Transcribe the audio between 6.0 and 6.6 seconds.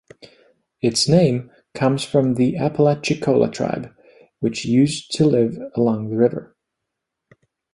the river.